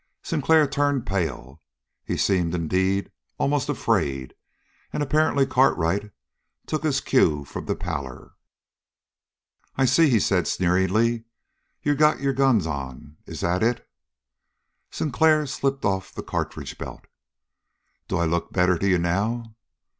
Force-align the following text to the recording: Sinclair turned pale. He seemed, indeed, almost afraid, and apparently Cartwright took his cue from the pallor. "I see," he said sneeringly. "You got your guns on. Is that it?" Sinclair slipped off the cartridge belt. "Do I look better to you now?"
Sinclair 0.23 0.65
turned 0.65 1.05
pale. 1.05 1.61
He 2.03 2.17
seemed, 2.17 2.55
indeed, 2.55 3.11
almost 3.37 3.69
afraid, 3.69 4.33
and 4.91 5.03
apparently 5.03 5.45
Cartwright 5.45 6.09
took 6.65 6.81
his 6.81 7.01
cue 7.01 7.45
from 7.45 7.67
the 7.67 7.75
pallor. 7.75 8.31
"I 9.75 9.85
see," 9.85 10.09
he 10.09 10.19
said 10.19 10.47
sneeringly. 10.47 11.25
"You 11.83 11.93
got 11.93 12.19
your 12.19 12.33
guns 12.33 12.65
on. 12.65 13.17
Is 13.27 13.41
that 13.41 13.61
it?" 13.61 13.87
Sinclair 14.89 15.45
slipped 15.45 15.85
off 15.85 16.11
the 16.15 16.23
cartridge 16.23 16.79
belt. 16.79 17.05
"Do 18.07 18.17
I 18.17 18.25
look 18.25 18.51
better 18.51 18.79
to 18.79 18.87
you 18.89 18.97
now?" 18.97 19.55